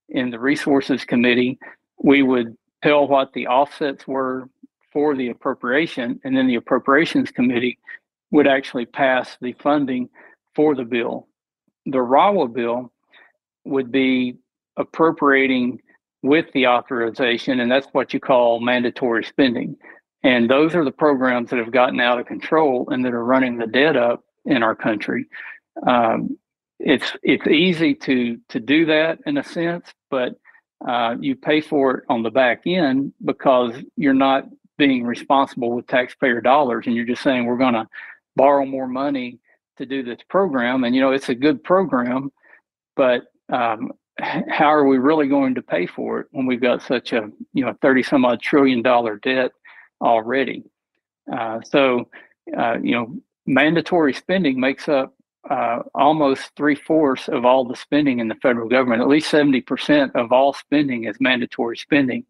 [0.10, 1.60] in the resources committee.
[2.04, 4.50] We would tell what the offsets were
[4.92, 7.78] for the appropriation, and then the appropriations committee
[8.32, 10.10] would actually pass the funding
[10.56, 11.28] for the bill.
[11.86, 12.92] The RAWA bill
[13.66, 14.38] would be
[14.78, 15.82] appropriating
[16.22, 19.76] with the authorization, and that's what you call mandatory spending.
[20.24, 23.58] And those are the programs that have gotten out of control and that are running
[23.58, 25.26] the debt up in our country.
[25.86, 26.38] Um,
[26.80, 30.36] it's it's easy to to do that in a sense, but
[30.88, 34.46] uh, you pay for it on the back end because you're not
[34.78, 37.88] being responsible with taxpayer dollars, and you're just saying we're going to
[38.36, 39.40] borrow more money
[39.78, 40.84] to do this program.
[40.84, 42.32] And, you know, it's a good program,
[42.96, 47.14] but um, how are we really going to pay for it when we've got such
[47.14, 49.52] a, you know, 30 some odd trillion dollar debt
[50.02, 50.64] already?
[51.32, 52.10] Uh, so,
[52.58, 55.16] uh, you know, mandatory spending makes up
[55.50, 59.02] uh, almost three fourths of all the spending in the federal government.
[59.02, 62.26] At least 70% of all spending is mandatory spending.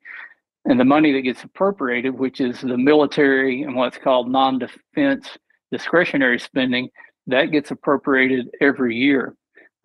[0.65, 5.27] And the money that gets appropriated, which is the military and what's called non defense
[5.71, 6.89] discretionary spending,
[7.28, 9.36] that gets appropriated every year.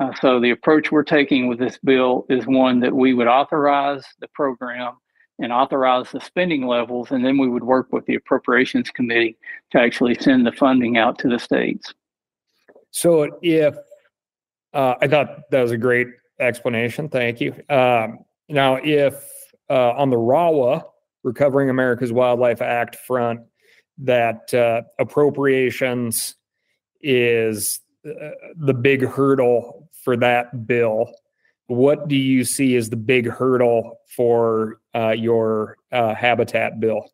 [0.01, 4.05] Uh, so the approach we're taking with this bill is one that we would authorize
[4.20, 4.94] the program
[5.40, 9.37] and authorize the spending levels, and then we would work with the appropriations committee
[9.70, 11.94] to actually send the funding out to the states.
[12.90, 13.77] So if
[14.72, 16.09] uh, I thought that was a great
[16.40, 17.53] explanation, thank you.
[17.68, 19.14] Um, now, if
[19.70, 20.85] uh, on the RAWA,
[21.24, 23.40] Recovering America's Wildlife Act front,
[23.98, 26.37] that uh, appropriations
[27.00, 31.12] is uh, the big hurdle for that bill.
[31.66, 37.11] What do you see as the big hurdle for uh, your uh, habitat bill?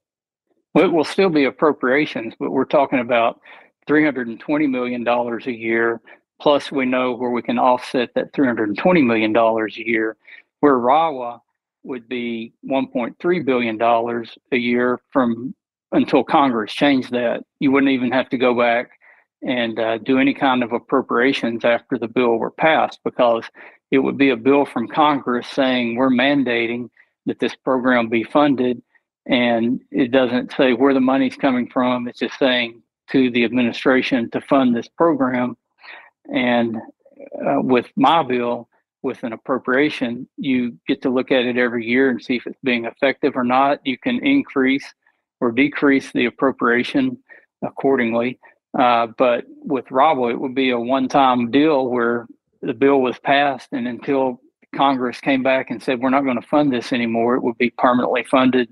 [0.74, 3.40] Well, it will still be appropriations, but we're talking about
[3.88, 6.00] $320 million a year.
[6.40, 10.16] Plus, we know where we can offset that $320 million a year,
[10.60, 11.40] where RAWA
[11.84, 15.54] would be $1.3 billion a year from
[15.92, 17.44] until Congress changed that.
[17.60, 18.90] You wouldn't even have to go back
[19.44, 23.44] and uh, do any kind of appropriations after the bill were passed because
[23.90, 26.88] it would be a bill from Congress saying we're mandating
[27.26, 28.82] that this program be funded.
[29.26, 32.08] And it doesn't say where the money's coming from.
[32.08, 35.56] It's just saying to the administration to fund this program.
[36.32, 38.68] And uh, with my bill,
[39.02, 42.58] with an appropriation, you get to look at it every year and see if it's
[42.64, 43.86] being effective or not.
[43.86, 44.84] You can increase
[45.40, 47.18] or decrease the appropriation
[47.62, 48.38] accordingly.
[48.78, 52.26] Uh, but with RAWA, it would be a one time deal where
[52.60, 54.40] the bill was passed, and until
[54.74, 57.70] Congress came back and said, we're not going to fund this anymore, it would be
[57.70, 58.68] permanently funded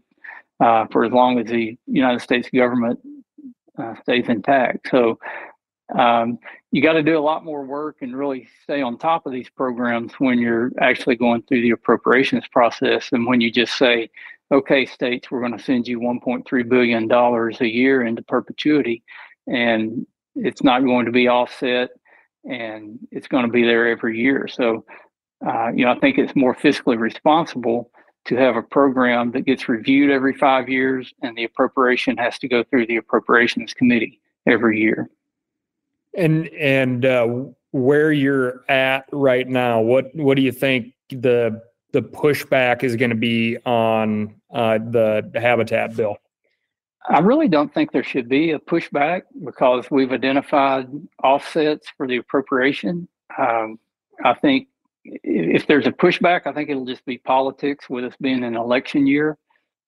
[0.60, 2.98] uh, for as long as the United States government
[3.78, 4.88] uh, stays intact.
[4.90, 5.18] So
[5.96, 6.38] um,
[6.70, 9.50] you got to do a lot more work and really stay on top of these
[9.50, 14.10] programs when you're actually going through the appropriations process and when you just say,
[14.50, 19.02] okay, states, we're going to send you $1.3 billion a year into perpetuity
[19.46, 21.90] and it's not going to be offset
[22.44, 24.48] and it's going to be there every year.
[24.48, 24.84] So,
[25.46, 27.90] uh, you know, I think it's more fiscally responsible
[28.24, 32.48] to have a program that gets reviewed every five years and the appropriation has to
[32.48, 35.10] go through the appropriations committee every year.
[36.16, 37.26] And and uh,
[37.70, 43.10] where you're at right now, what what do you think the the pushback is going
[43.10, 46.16] to be on uh, the, the habitat bill?
[47.08, 50.86] I really don't think there should be a pushback because we've identified
[51.22, 53.08] offsets for the appropriation.
[53.38, 53.78] Um,
[54.24, 54.68] I think
[55.04, 59.06] if there's a pushback, I think it'll just be politics with us being an election
[59.06, 59.38] year.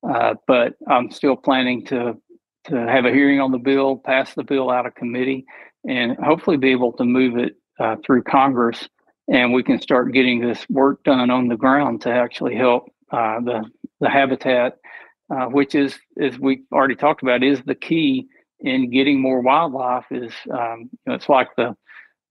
[0.08, 2.16] Uh, but I'm still planning to
[2.64, 5.44] to have a hearing on the bill, pass the bill out of committee,
[5.86, 8.88] and hopefully be able to move it uh, through Congress,
[9.28, 13.40] and we can start getting this work done on the ground to actually help uh,
[13.40, 13.64] the
[14.00, 14.78] the habitat,
[15.34, 18.28] uh, which is as we already talked about, is the key
[18.60, 20.04] in getting more wildlife.
[20.10, 21.76] Is um, you know, it's like the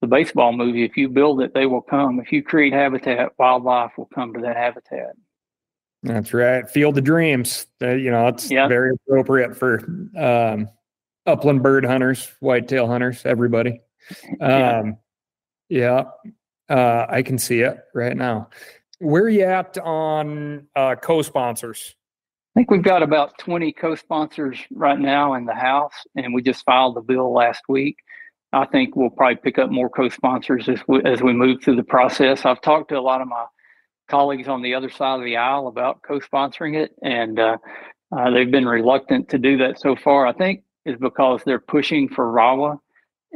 [0.00, 0.84] the baseball movie.
[0.84, 2.20] If you build it, they will come.
[2.20, 5.14] If you create habitat, wildlife will come to that habitat.
[6.02, 6.68] That's right.
[6.68, 7.66] Field of Dreams.
[7.80, 8.68] Uh, you know, it's yeah.
[8.68, 9.78] very appropriate for
[10.16, 10.68] um,
[11.26, 13.80] upland bird hunters, whitetail hunters, everybody.
[14.40, 14.98] Um,
[15.70, 16.04] yeah,
[16.68, 18.50] uh, I can see it right now.
[18.98, 21.94] Where are you at on uh, co-sponsors?
[22.54, 26.64] I think we've got about 20 co-sponsors right now in the House, and we just
[26.64, 27.96] filed the bill last week.
[28.52, 31.82] I think we'll probably pick up more co-sponsors as we, as we move through the
[31.82, 32.44] process.
[32.44, 33.46] I've talked to a lot of my
[34.08, 37.56] colleagues on the other side of the aisle about co-sponsoring it, and uh,
[38.16, 40.24] uh, they've been reluctant to do that so far.
[40.24, 42.78] I think is because they're pushing for RAWA,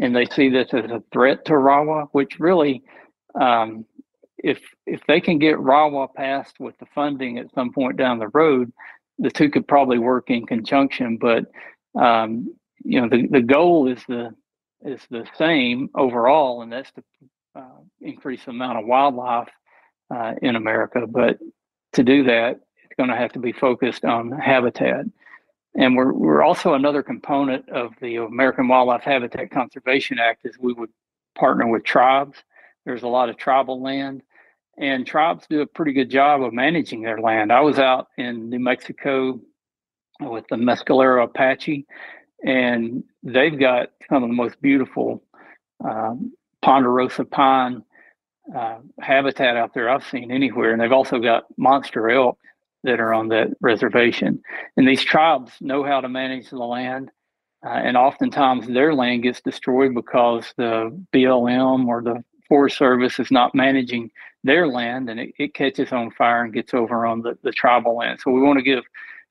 [0.00, 2.85] and they see this as a threat to RAWA, which really,
[3.40, 3.85] um,
[4.38, 8.28] if if they can get RAWA passed with the funding at some point down the
[8.28, 8.72] road,
[9.18, 11.16] the two could probably work in conjunction.
[11.16, 11.46] But
[12.00, 12.54] um,
[12.85, 14.35] you know, the, the goal is the
[14.83, 17.02] is the same overall, and that's to
[17.57, 19.48] uh, increase the amount of wildlife
[20.14, 21.07] uh, in America.
[21.07, 21.38] But
[21.94, 25.07] to do that, it's going to have to be focused on habitat.
[25.74, 30.72] And we're, we're also another component of the American Wildlife Habitat Conservation Act is we
[30.72, 30.90] would
[31.37, 32.38] partner with tribes.
[32.85, 34.22] There's a lot of tribal land,
[34.79, 37.53] and tribes do a pretty good job of managing their land.
[37.53, 39.41] I was out in New Mexico
[40.21, 41.87] with the Mescalero Apache,
[42.45, 45.23] and they've got some of the most beautiful
[45.85, 47.83] um, ponderosa pine
[48.57, 50.73] uh, habitat out there I've seen anywhere.
[50.73, 52.38] And they've also got monster elk
[52.85, 54.41] that are on that reservation.
[54.77, 57.11] And these tribes know how to manage the land.
[57.67, 63.31] Uh, and oftentimes their land gets destroyed because the BLM or the Forest Service is
[63.31, 64.11] not managing
[64.45, 67.97] their land and it, it catches on fire and gets over on the, the tribal
[67.97, 68.21] land.
[68.23, 68.85] So we want to give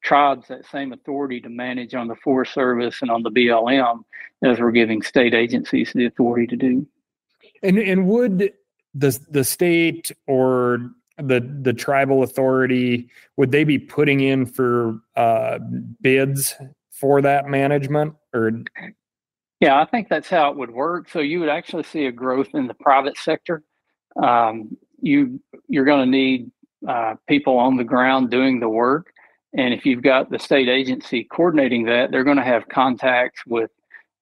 [0.03, 4.03] tribes that same authority to manage on the Forest Service and on the BLM
[4.43, 6.87] as we're giving state agencies the authority to do.
[7.63, 8.53] And and would
[8.93, 15.59] the the state or the the tribal authority would they be putting in for uh,
[16.01, 16.55] bids
[16.91, 18.51] for that management or
[19.59, 21.09] yeah i think that's how it would work.
[21.09, 23.63] So you would actually see a growth in the private sector.
[24.21, 26.51] Um, you you're going to need
[26.87, 29.11] uh, people on the ground doing the work.
[29.53, 33.71] And if you've got the state agency coordinating that they're going to have contacts with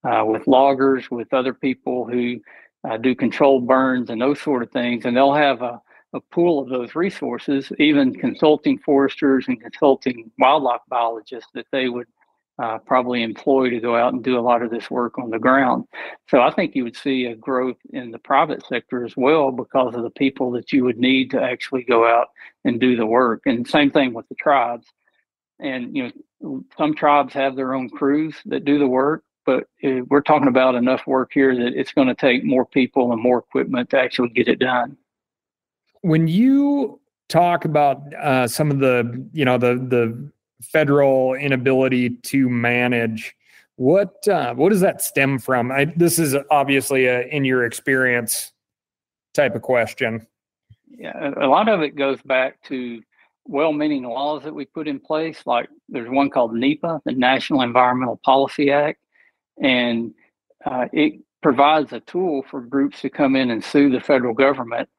[0.04, 2.40] uh, with loggers with other people who
[2.88, 5.06] uh, do controlled burns and those sort of things.
[5.06, 5.82] And they'll have a,
[6.14, 12.08] a pool of those resources, even consulting foresters and consulting wildlife biologists that they would
[12.58, 15.40] uh, probably employ to go out and do a lot of this work on the
[15.40, 15.86] ground.
[16.30, 19.94] So I think you would see a growth in the private sector as well because
[19.96, 22.28] of the people that you would need to actually go out
[22.64, 23.42] and do the work.
[23.46, 24.88] And same thing with the tribes.
[25.60, 30.02] And you know, some tribes have their own crews that do the work but uh,
[30.10, 33.40] we're talking about enough work here that it's going to take more people and more
[33.40, 34.98] equipment to actually get it done.
[36.02, 42.50] When you talk about uh, some of the, you know, the the federal inability to
[42.50, 43.36] manage,
[43.76, 45.72] what uh, what does that stem from?
[45.72, 48.54] I, this is obviously a in your experience
[49.34, 50.26] type of question.
[50.88, 53.02] Yeah, a lot of it goes back to
[53.48, 55.42] well-meaning laws that we put in place.
[55.46, 59.00] Like there's one called NEPA, the National Environmental Policy Act,
[59.62, 60.14] and
[60.66, 64.90] uh, it provides a tool for groups to come in and sue the federal government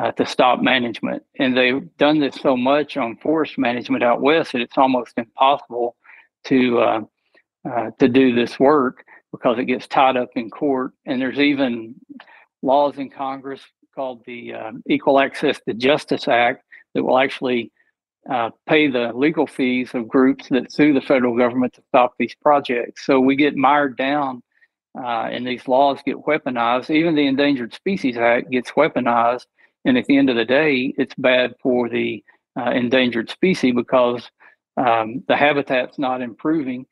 [0.00, 1.22] uh, to stop management.
[1.38, 5.96] And they've done this so much on forest management out west that it's almost impossible
[6.44, 7.00] to uh,
[7.68, 10.92] uh to do this work because it gets tied up in court.
[11.06, 11.94] And there's even
[12.62, 13.62] laws in Congress
[13.94, 17.72] called the uh, Equal Access to Justice Act that will actually
[18.30, 22.34] uh, pay the legal fees of groups that sue the federal government to stop these
[22.40, 23.04] projects.
[23.04, 24.42] So we get mired down,
[24.96, 26.90] uh, and these laws get weaponized.
[26.90, 29.46] Even the Endangered Species Act gets weaponized,
[29.84, 32.22] and at the end of the day, it's bad for the
[32.58, 34.30] uh, endangered species because
[34.76, 36.86] um, the habitat's not improving.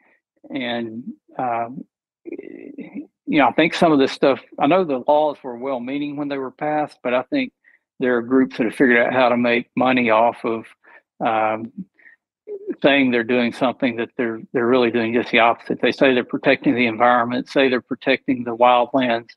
[0.49, 1.05] And
[1.38, 1.84] um,
[2.24, 4.41] you know, I think some of this stuff.
[4.59, 7.53] I know the laws were well-meaning when they were passed, but I think
[7.99, 10.66] there are groups that have figured out how to make money off of
[11.24, 11.70] um,
[12.82, 15.80] saying they're doing something that they're they're really doing just the opposite.
[15.80, 19.28] They say they're protecting the environment, say they're protecting the wildlands,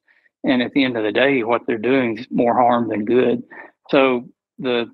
[0.43, 3.43] and at the end of the day, what they're doing is more harm than good.
[3.89, 4.27] So
[4.59, 4.91] the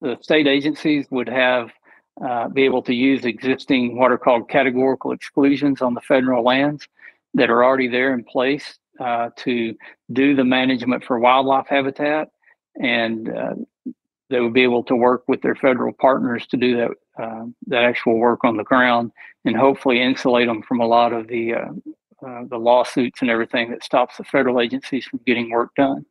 [0.00, 1.70] the state agencies would have
[2.24, 6.86] uh, be able to use existing what are called categorical exclusions on the federal lands
[7.34, 9.74] that are already there in place uh, to
[10.12, 12.28] do the management for wildlife habitat,
[12.80, 13.54] and uh,
[14.30, 16.90] they would be able to work with their federal partners to do that
[17.22, 19.10] uh, that actual work on the ground,
[19.44, 21.54] and hopefully insulate them from a lot of the
[22.24, 26.04] uh, the lawsuits and everything that stops the federal agencies from getting work done.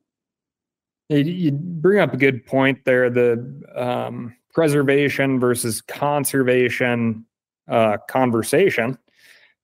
[1.10, 3.10] You bring up a good point there.
[3.10, 7.26] The um, preservation versus conservation
[7.68, 8.98] uh, conversation.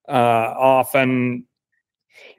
[0.08, 1.46] Uh, often,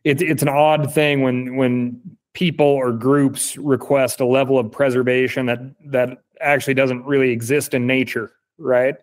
[0.05, 2.01] it's it's an odd thing when when
[2.35, 7.87] people or groups request a level of preservation that that actually doesn't really exist in
[7.87, 8.97] nature, right?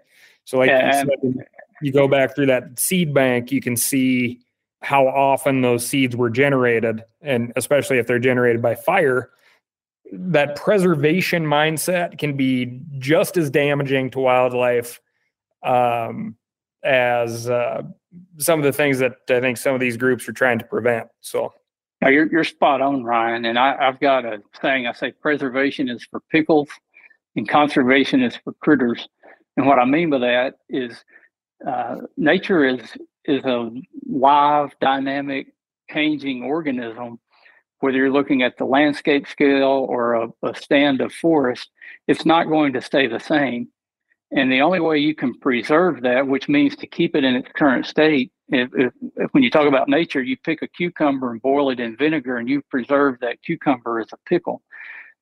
[0.45, 1.45] So, like yeah, you, said,
[1.81, 4.39] you go back through that seed bank, you can see
[4.81, 9.29] how often those seeds were generated, and especially if they're generated by fire,
[10.11, 14.99] that preservation mindset can be just as damaging to wildlife
[15.63, 16.35] um,
[16.83, 17.83] as uh,
[18.37, 21.07] some of the things that I think some of these groups are trying to prevent.
[21.21, 21.53] So.
[22.01, 23.43] Now you're you're spot on, Ryan.
[23.43, 24.87] And I, I've got a saying.
[24.87, 26.69] I say preservation is for pickles,
[27.35, 29.07] and conservation is for critters.
[29.57, 31.03] And what I mean by that is,
[31.67, 32.79] uh, nature is
[33.29, 33.69] is a
[34.07, 35.47] live, dynamic,
[35.89, 37.19] changing organism
[37.79, 41.69] whether you're looking at the landscape scale or a, a, stand of forest,
[42.07, 43.69] it's not going to stay the same.
[44.31, 47.49] And the only way you can preserve that, which means to keep it in its
[47.55, 51.41] current state, if, if, if when you talk about nature, you pick a cucumber and
[51.41, 54.61] boil it in vinegar and you preserve that cucumber as a pickle.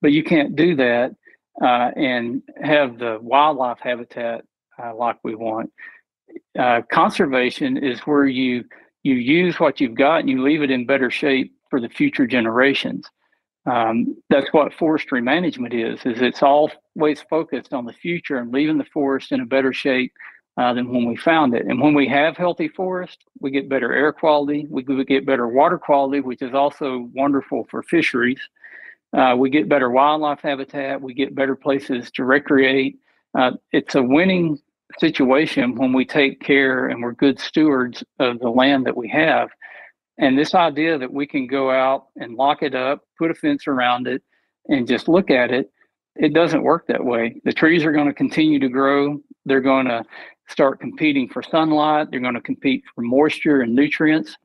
[0.01, 1.15] But you can't do that
[1.61, 4.45] uh, and have the wildlife habitat
[4.81, 5.71] uh, like we want.
[6.57, 8.63] Uh, conservation is where you
[9.03, 12.27] you use what you've got and you leave it in better shape for the future
[12.27, 13.05] generations.
[13.65, 15.99] Um, that's what forestry management is.
[16.05, 20.13] Is it's always focused on the future and leaving the forest in a better shape
[20.57, 21.65] uh, than when we found it.
[21.67, 24.65] And when we have healthy forest, we get better air quality.
[24.69, 28.39] We, we get better water quality, which is also wonderful for fisheries.
[29.15, 31.01] Uh, we get better wildlife habitat.
[31.01, 32.97] We get better places to recreate.
[33.37, 34.59] Uh, it's a winning
[34.99, 39.49] situation when we take care and we're good stewards of the land that we have.
[40.17, 43.67] And this idea that we can go out and lock it up, put a fence
[43.67, 44.23] around it,
[44.67, 45.71] and just look at it,
[46.15, 47.39] it doesn't work that way.
[47.43, 49.21] The trees are going to continue to grow.
[49.45, 50.03] They're going to
[50.49, 52.09] start competing for sunlight.
[52.09, 54.35] They're going to compete for moisture and nutrients.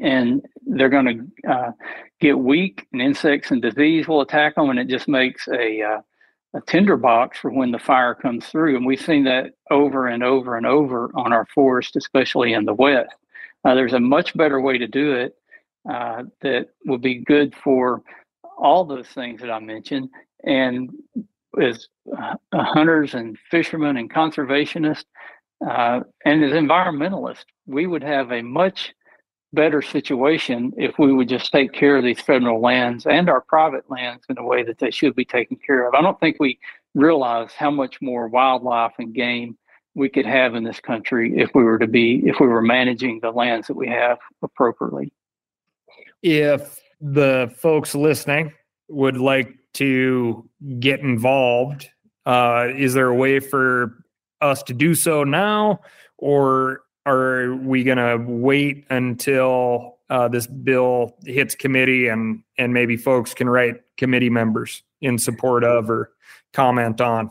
[0.00, 1.72] And they're going to uh,
[2.20, 4.70] get weak, and insects and disease will attack them.
[4.70, 6.00] And it just makes a, uh,
[6.56, 8.76] a tinderbox for when the fire comes through.
[8.76, 12.74] And we've seen that over and over and over on our forest, especially in the
[12.74, 13.14] West.
[13.64, 15.34] Uh, there's a much better way to do it
[15.90, 18.02] uh, that will be good for
[18.56, 20.08] all those things that I mentioned.
[20.44, 20.90] And
[21.60, 25.04] as uh, hunters and fishermen and conservationists
[25.68, 28.94] uh, and as environmentalists, we would have a much
[29.52, 33.88] better situation if we would just take care of these federal lands and our private
[33.90, 35.94] lands in a way that they should be taken care of.
[35.94, 36.58] I don't think we
[36.94, 39.56] realize how much more wildlife and game
[39.94, 43.20] we could have in this country if we were to be if we were managing
[43.20, 45.12] the lands that we have appropriately.
[46.22, 48.52] If the folks listening
[48.88, 51.88] would like to get involved,
[52.26, 54.04] uh, is there a way for
[54.40, 55.80] us to do so now,
[56.18, 62.96] or are we going to wait until uh, this bill hits committee and and maybe
[62.96, 66.12] folks can write committee members in support of or
[66.52, 67.30] comment on?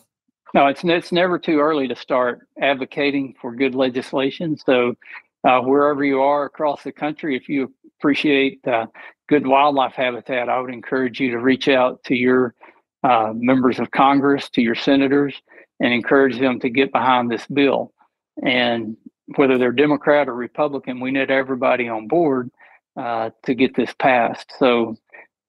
[0.53, 4.57] No, it's it's never too early to start advocating for good legislation.
[4.57, 4.95] So,
[5.43, 8.87] uh, wherever you are across the country, if you appreciate uh,
[9.27, 12.55] good wildlife habitat, I would encourage you to reach out to your
[13.03, 15.35] uh, members of Congress, to your senators,
[15.79, 17.93] and encourage them to get behind this bill.
[18.41, 18.97] And
[19.35, 22.51] whether they're Democrat or Republican, we need everybody on board
[22.97, 24.53] uh, to get this passed.
[24.59, 24.95] So,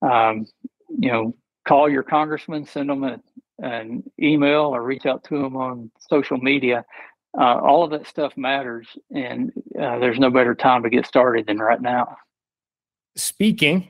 [0.03, 0.47] um,
[0.89, 3.21] you know, call your congressman, send them a
[3.59, 6.85] an email or reach out to them on social media.
[7.39, 11.47] Uh, all of that stuff matters, and uh, there's no better time to get started
[11.47, 12.17] than right now.
[13.15, 13.89] Speaking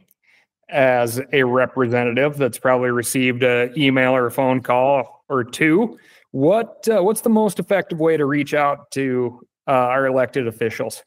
[0.69, 5.97] as a representative that's probably received an email or a phone call or two,
[6.33, 11.03] what uh, what's the most effective way to reach out to uh, our elected officials?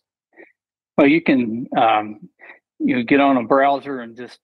[0.98, 2.30] Well, you can um,
[2.80, 4.40] you get on a browser and just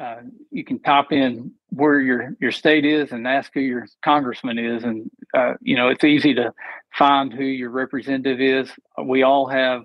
[0.00, 4.58] uh, you can type in where your your state is and ask who your congressman
[4.58, 6.52] is, and uh, you know it's easy to
[6.96, 8.70] find who your representative is.
[9.04, 9.84] We all have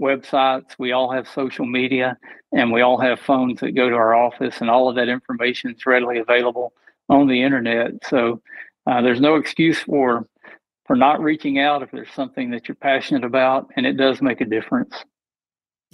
[0.00, 2.18] websites, we all have social media,
[2.52, 5.70] and we all have phones that go to our office, and all of that information
[5.70, 6.74] is readily available
[7.08, 7.92] on the internet.
[8.08, 8.42] So
[8.86, 10.28] uh, there's no excuse for
[10.86, 14.40] for not reaching out if there's something that you're passionate about, and it does make
[14.40, 14.94] a difference.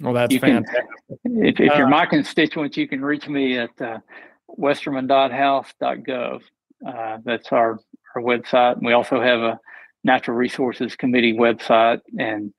[0.01, 0.83] Well, that's you fantastic.
[1.23, 3.99] Can, if, if uh, you're my constituent, you can reach me at uh,
[4.47, 6.41] westerman.house.gov.
[6.85, 7.79] Uh, that's our,
[8.15, 8.81] our website.
[8.81, 9.59] We also have a
[10.03, 12.53] Natural Resources Committee website, and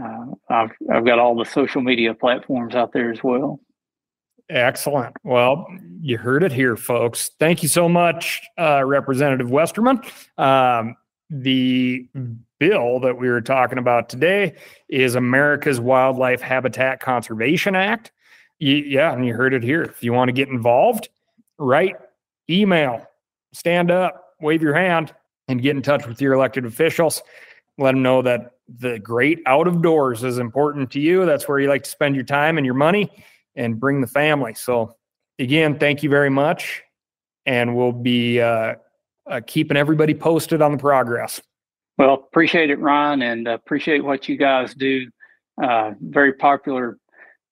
[0.00, 3.60] uh, I've, I've got all the social media platforms out there as well.
[4.48, 5.16] Excellent.
[5.24, 5.66] Well,
[6.00, 7.30] you heard it here, folks.
[7.40, 10.00] Thank you so much, uh, Representative Westerman.
[10.38, 10.94] Um,
[11.30, 12.06] the
[12.58, 14.54] bill that we were talking about today
[14.88, 18.12] is America's Wildlife Habitat Conservation Act.
[18.58, 19.82] yeah, and you heard it here.
[19.82, 21.08] If you want to get involved,
[21.58, 21.96] write,
[22.48, 23.06] email,
[23.52, 25.14] stand up, wave your hand,
[25.48, 27.22] and get in touch with your elected officials.
[27.78, 31.26] Let them know that the great out of doors is important to you.
[31.26, 33.10] That's where you like to spend your time and your money
[33.54, 34.54] and bring the family.
[34.54, 34.96] So,
[35.38, 36.82] again, thank you very much.
[37.44, 38.74] And we'll be uh,
[39.30, 41.40] uh, keeping everybody posted on the progress.
[41.98, 45.06] Well, appreciate it, Ryan, and appreciate what you guys do.
[45.62, 46.98] Uh, very popular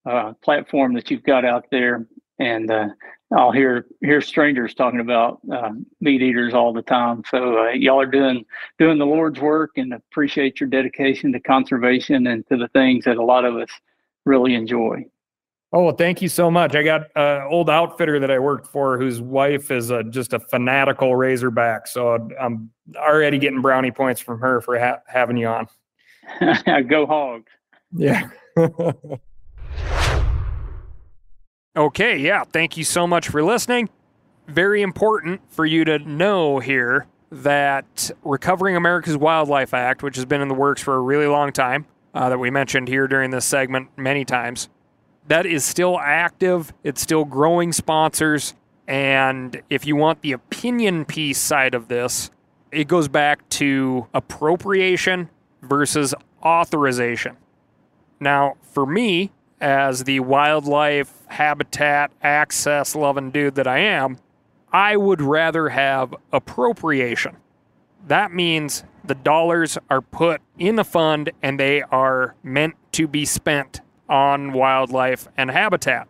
[0.05, 2.07] uh, platform that you've got out there,
[2.39, 2.89] and uh,
[3.35, 5.71] I'll hear hear strangers talking about uh,
[6.01, 7.23] meat eaters all the time.
[7.31, 8.45] So uh, y'all are doing
[8.79, 13.17] doing the Lord's work, and appreciate your dedication to conservation and to the things that
[13.17, 13.71] a lot of us
[14.27, 15.05] really enjoy.
[15.75, 16.77] Oh, well, thank you so much.
[16.77, 20.39] I got an old outfitter that I worked for whose wife is a, just a
[20.39, 21.89] fanatical Razorback.
[21.89, 25.67] So I'm already getting brownie points from her for ha- having you on.
[26.89, 27.49] Go hog.
[27.93, 28.29] Yeah.
[31.77, 32.19] okay.
[32.19, 32.45] Yeah.
[32.45, 33.89] Thank you so much for listening.
[34.47, 40.41] Very important for you to know here that Recovering America's Wildlife Act, which has been
[40.41, 43.45] in the works for a really long time, uh, that we mentioned here during this
[43.45, 44.69] segment many times,
[45.29, 46.73] that is still active.
[46.83, 48.55] It's still growing sponsors.
[48.87, 52.31] And if you want the opinion piece side of this,
[52.71, 55.31] it goes back to appropriation
[55.63, 57.37] versus authorization.
[58.21, 64.19] Now, for me, as the wildlife habitat access loving dude that I am,
[64.73, 67.37] I would rather have appropriation.
[68.07, 73.25] That means the dollars are put in the fund and they are meant to be
[73.25, 76.09] spent on wildlife and habitat.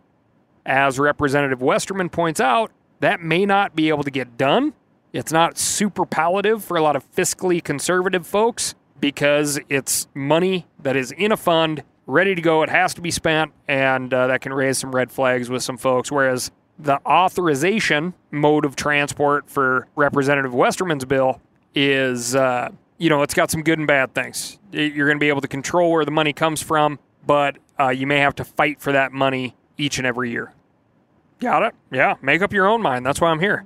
[0.65, 4.73] As Representative Westerman points out, that may not be able to get done.
[5.13, 10.95] It's not super palatable for a lot of fiscally conservative folks because it's money that
[10.95, 12.63] is in a fund, ready to go.
[12.63, 15.77] It has to be spent, and uh, that can raise some red flags with some
[15.77, 16.11] folks.
[16.11, 21.39] Whereas the authorization mode of transport for Representative Westerman's bill
[21.73, 24.59] is, uh, you know, it's got some good and bad things.
[24.71, 28.07] You're going to be able to control where the money comes from, but uh, you
[28.07, 30.53] may have to fight for that money each and every year.
[31.39, 31.75] Got it?
[31.91, 33.05] Yeah, make up your own mind.
[33.05, 33.65] That's why I'm here.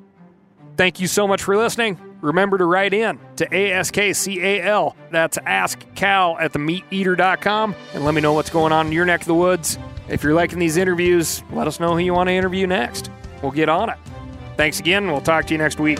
[0.78, 2.00] Thank you so much for listening.
[2.22, 4.96] Remember to write in to ASKCAL.
[5.12, 9.28] That's askcal at themeateater.com and let me know what's going on in your neck of
[9.28, 9.78] the woods.
[10.08, 13.12] If you're liking these interviews, let us know who you want to interview next.
[13.42, 13.98] We'll get on it.
[14.58, 15.08] Thanks again.
[15.08, 16.00] We'll talk to you next week.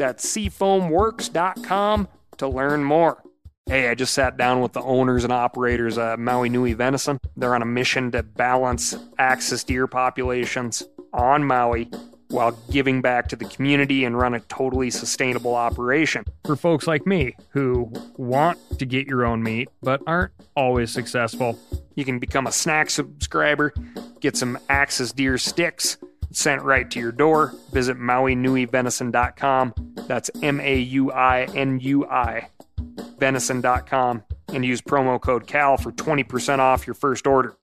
[0.00, 3.22] That's seafoamworks.com to learn more.
[3.66, 7.20] Hey, I just sat down with the owners and operators of Maui Nui Venison.
[7.36, 10.82] They're on a mission to balance axis deer populations
[11.12, 11.90] on Maui
[12.30, 16.24] while giving back to the community and run a totally sustainable operation.
[16.46, 21.58] For folks like me who want to get your own meat but aren't always successful,
[21.94, 23.74] you can become a snack subscriber,
[24.20, 25.98] get some Axis deer sticks
[26.32, 27.52] sent right to your door.
[27.72, 29.74] Visit MauiNuiVenison.com.
[30.06, 32.48] That's M A U I N U I
[33.18, 37.54] venison.com and use promo code CAL for 20% off your first order.